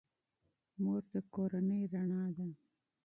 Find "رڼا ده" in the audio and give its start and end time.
1.93-2.47